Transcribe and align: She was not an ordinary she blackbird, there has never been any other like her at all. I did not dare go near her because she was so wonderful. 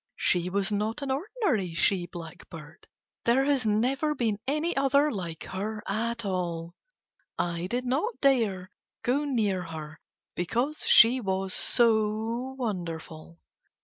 She 0.17 0.49
was 0.49 0.71
not 0.71 1.03
an 1.03 1.11
ordinary 1.11 1.75
she 1.75 2.07
blackbird, 2.07 2.87
there 3.23 3.43
has 3.43 3.67
never 3.67 4.15
been 4.15 4.39
any 4.47 4.75
other 4.75 5.11
like 5.11 5.43
her 5.43 5.83
at 5.87 6.25
all. 6.25 6.73
I 7.37 7.67
did 7.67 7.85
not 7.85 8.19
dare 8.19 8.71
go 9.03 9.25
near 9.25 9.61
her 9.61 9.99
because 10.33 10.79
she 10.87 11.21
was 11.21 11.53
so 11.53 12.55
wonderful. 12.57 13.37